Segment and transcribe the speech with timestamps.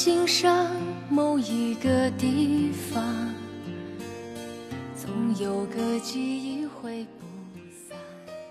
[0.00, 0.70] 心上
[1.10, 3.34] 某一个地方，
[4.94, 5.10] 总
[5.40, 7.98] 有个记忆会不散。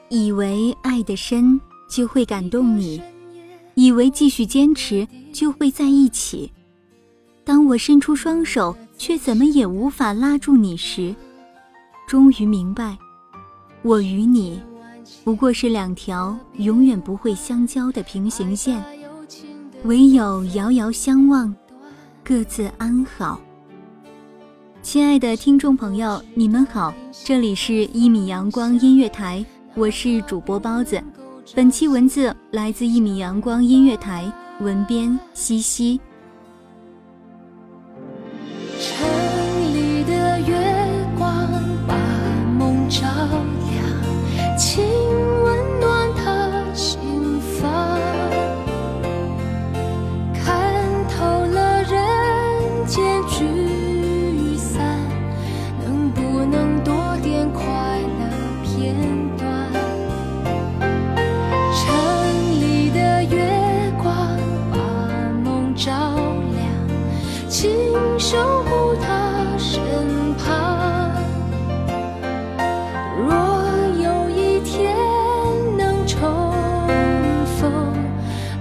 [0.09, 1.57] 以为爱得深
[1.89, 3.01] 就会感动你，
[3.75, 6.51] 以为继续坚持就会在一起。
[7.45, 11.15] 当我伸出双手，却怎么也无法拉住你时，
[12.09, 12.97] 终于明白，
[13.83, 14.61] 我与你
[15.23, 18.83] 不过是两条永远不会相交的平行线，
[19.87, 21.55] 唯有遥遥相望，
[22.21, 23.39] 各自安好。
[24.81, 26.93] 亲爱的听众朋友，你们好，
[27.23, 29.39] 这里是《一米阳光音乐台》，
[29.75, 31.01] 我是主播包子。
[31.55, 36.01] 本期文字来自一米阳光音乐台，文编西西。
[68.19, 71.13] 守护他身旁。
[73.15, 73.31] 若
[74.01, 74.95] 有一天
[75.77, 76.19] 能重
[77.59, 77.93] 逢，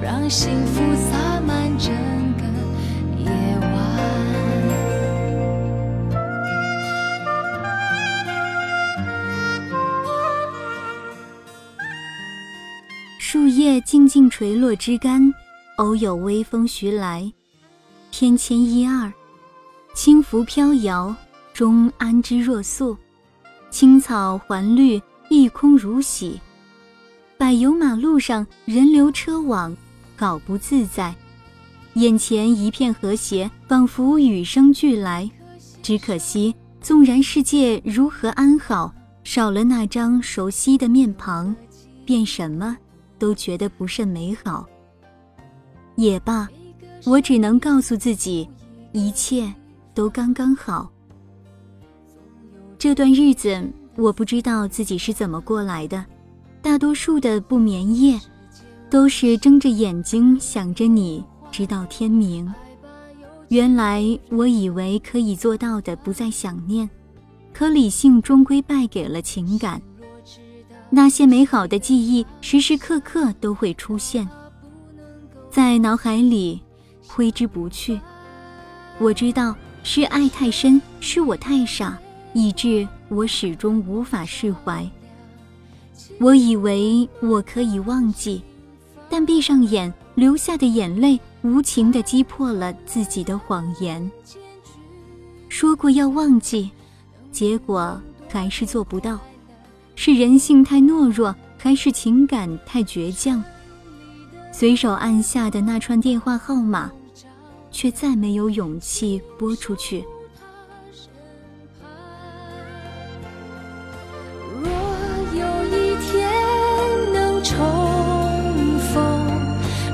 [0.01, 1.91] 让幸福洒满整
[2.37, 2.45] 个
[3.19, 3.31] 夜
[3.61, 3.71] 晚。
[13.19, 15.33] 树叶静静垂落枝干，
[15.79, 17.33] 偶有微风徐来。
[18.11, 19.13] 天堑一二，
[19.97, 21.17] 轻浮飘摇，
[21.55, 22.95] 终安之若素。
[23.71, 26.39] 青草环绿，一空如洗。
[27.39, 29.75] 柏油马路上人流车往，
[30.15, 31.15] 搞不自在。
[31.95, 35.29] 眼前一片和谐，仿佛与生俱来。
[35.83, 41.57] 只可惜，纵然世界如何安好，少了那张熟悉的面庞，
[42.05, 42.77] 便什么
[43.19, 44.67] 都觉得不甚美好。
[45.95, 46.47] 也罢，
[47.07, 48.47] 我只能告诉自己，
[48.93, 49.51] 一切
[49.97, 50.93] 都刚刚好。
[52.79, 56.05] 这段日子，我不知道自己是怎么过来的，
[56.61, 58.21] 大多数的不眠夜，
[58.91, 62.53] 都是睁着眼睛想着你，直到天明。
[63.49, 66.91] 原来我以为可以做到的不再想念，
[67.55, 69.81] 可理性终归败给了情感。
[70.91, 74.29] 那些美好的记忆，时时刻刻都会出现
[75.51, 76.61] 在脑海里，
[77.09, 77.99] 挥之不去。
[78.99, 79.55] 我知道
[79.89, 81.97] 是爱太深，是我太傻，
[82.35, 84.85] 以致我始终无法释怀。
[86.19, 88.43] 我以为我可以忘记，
[89.09, 94.11] 但闭上眼，流下的眼泪无情地击破了自己的谎言。
[95.49, 96.69] 说过要忘记，
[97.31, 97.99] 结果
[98.29, 99.17] 还是做不到。
[99.95, 103.43] 是人性太懦弱，还是情感太倔强？
[104.51, 106.91] 随手按下的那串电话号码，
[107.79, 110.03] 却再没有勇气拨出去，
[114.63, 114.71] 若
[115.35, 116.33] 有一天
[117.13, 117.55] 能重
[118.79, 119.29] 逢，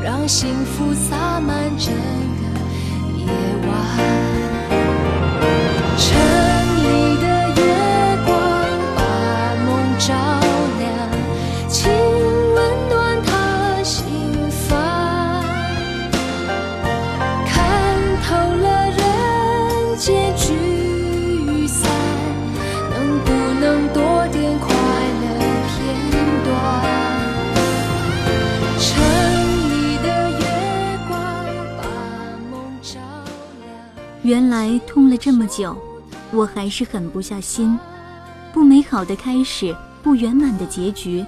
[0.00, 1.96] 让幸福洒满整个
[3.18, 3.26] 夜
[3.66, 4.21] 晚。
[34.22, 35.76] 原来痛了这么久，
[36.32, 37.76] 我还是狠不下心。
[38.52, 41.24] 不美好的开始，不圆满的结局，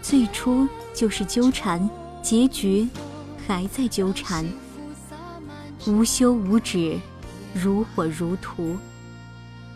[0.00, 1.88] 最初就是纠缠，
[2.22, 2.88] 结局
[3.46, 4.46] 还在纠缠，
[5.86, 6.98] 无休无止，
[7.52, 8.76] 如火如荼。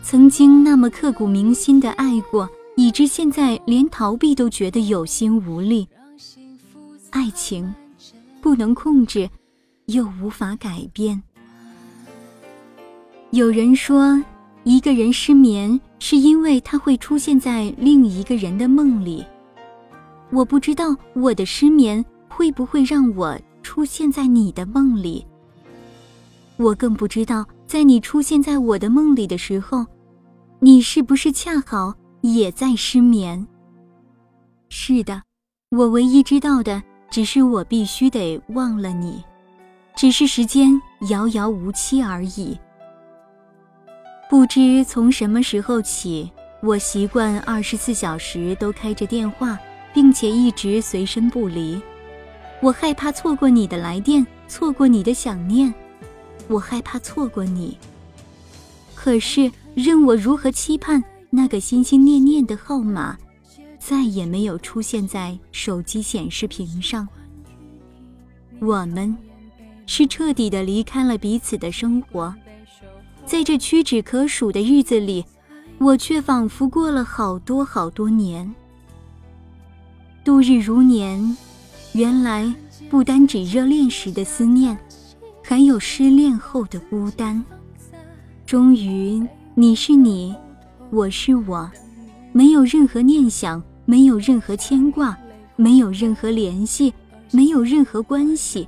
[0.01, 5.87] 曾经那么刻骨铭心的爱过，以致现在连逃避都觉得有心无力。
[7.11, 7.73] 爱情
[8.41, 9.29] 不能控制，
[9.85, 11.21] 又无法改变。
[13.33, 14.23] 有人说，
[14.63, 19.25] 一个人失眠是因为他会出现在另一个人的梦里。
[20.31, 25.25] 我不知道我的失眠会不会让我出现在你的梦里。
[26.57, 29.83] 我更不知道，在你出现在我的梦里的时候，
[30.59, 31.91] 你是不是恰好
[32.21, 33.47] 也在失眠？
[34.69, 35.23] 是的，
[35.71, 39.23] 我唯一知道的只是我必须得忘了你，
[39.95, 42.55] 只是时间遥遥无期而已。
[44.33, 46.27] 不知从什么时候起，
[46.63, 49.59] 我习惯二十四小时都开着电话，
[49.93, 51.79] 并且一直随身不离。
[52.59, 55.71] 我害怕错过你的来电，错过你的想念，
[56.47, 57.77] 我害怕错过你。
[58.95, 63.15] 可是，任我如何期盼，那个心心念念的号码，
[63.77, 67.07] 再也没有出现在手机显示屏上。
[68.59, 69.15] 我们，
[69.85, 72.33] 是彻底的离开了彼此的生活。
[73.25, 75.25] 在这屈指可数的日子里，
[75.79, 78.53] 我却仿佛过了好多好多年。
[80.23, 81.35] 度日如年，
[81.93, 82.53] 原来
[82.89, 84.77] 不单指热恋时的思念，
[85.43, 87.43] 还有失恋后的孤单。
[88.45, 90.35] 终于，你是你，
[90.91, 91.69] 我是我，
[92.31, 95.17] 没有任何念想，没有任何牵挂，
[95.55, 96.93] 没有任何联系，
[97.31, 98.67] 没有任何关系，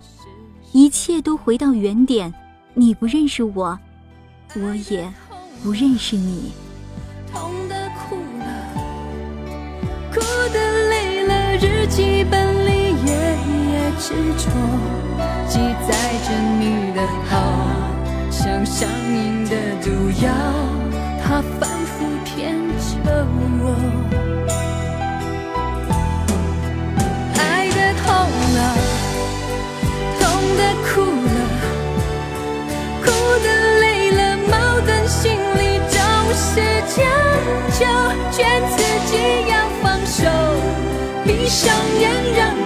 [0.72, 2.34] 一切都回到原点。
[2.74, 3.78] 你不认识我。
[4.53, 5.12] 我也
[5.63, 6.53] 不认识你。
[7.31, 8.45] 痛的哭了，
[10.13, 10.19] 哭
[10.53, 13.12] 的累了，日记本里夜
[13.71, 14.50] 夜执着，
[15.47, 15.89] 记载
[16.24, 17.33] 着你的好，
[18.31, 19.51] 像上瘾的
[19.83, 19.89] 毒
[20.24, 20.31] 药，
[21.21, 23.27] 它反复骗着
[23.59, 24.14] 我。
[37.77, 37.86] 就，
[38.31, 38.77] 劝自
[39.12, 39.18] 己
[39.50, 40.24] 要放手，
[41.25, 42.64] 闭上眼让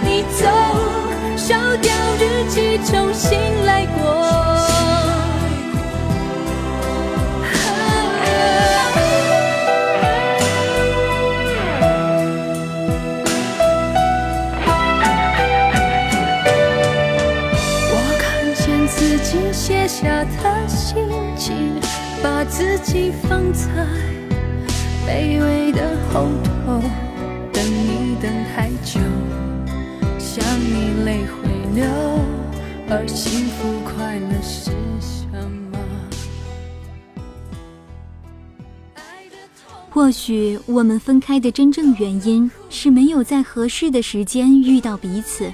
[40.10, 45.54] 或许我们分开的真正原因是没有在合适的时间遇到彼此。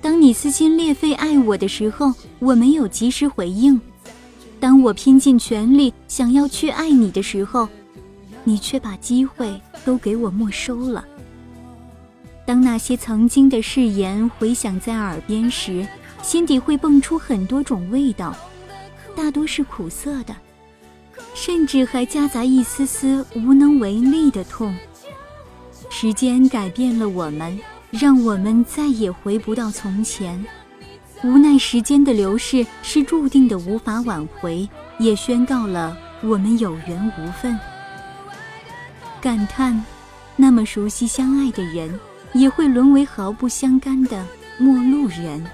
[0.00, 3.76] 当你撕心裂肺爱我的时候，我没有及时回应；
[4.60, 7.68] 当我拼尽全力想要去爱你的时候，
[8.44, 11.04] 你却把机会都给我没收了。
[12.46, 15.84] 当那些曾经的誓言回响在耳边时，
[16.22, 18.36] 心底会蹦出很多种味道，
[19.16, 20.43] 大多是苦涩的。
[21.34, 24.74] 甚至还夹杂一丝丝无能为力的痛。
[25.90, 27.58] 时间改变了我们，
[27.90, 30.44] 让我们再也回不到从前。
[31.22, 34.68] 无奈时间的流逝是注定的，无法挽回，
[34.98, 37.58] 也宣告了我们有缘无分。
[39.20, 39.82] 感叹，
[40.36, 41.98] 那么熟悉相爱的人，
[42.32, 44.26] 也会沦为毫不相干的
[44.58, 45.44] 陌路人。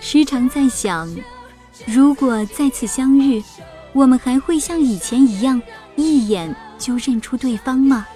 [0.00, 1.08] 时常在想。
[1.84, 3.42] 如果再次相遇，
[3.92, 5.60] 我们还会像以前一样
[5.96, 8.06] 一眼就认出对方吗？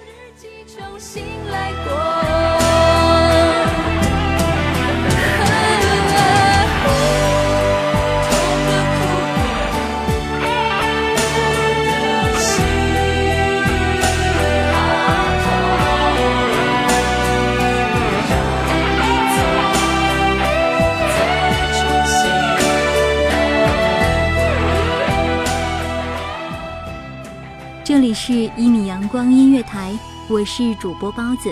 [28.23, 29.93] 是《一米阳光音乐台》，
[30.31, 31.51] 我是主播包子，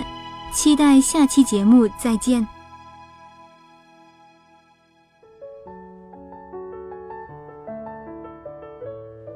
[0.52, 2.46] 期待下期节目再见。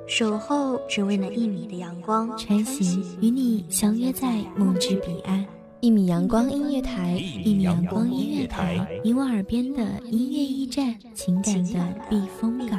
[0.06, 5.44] 守候只为那一米的阳光，穿行与你相约在梦之彼岸。
[5.80, 12.78] 一米阳光音乐台，一米阳光音乐台，你我耳边的音乐驿站，情感的避风港。